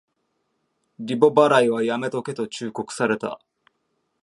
[0.99, 3.39] リボ払いはやめとけと忠告された